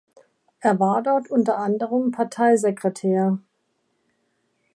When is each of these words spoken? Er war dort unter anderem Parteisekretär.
Er 0.61 0.79
war 0.79 1.03
dort 1.03 1.29
unter 1.29 1.59
anderem 1.59 2.09
Parteisekretär. 2.09 3.37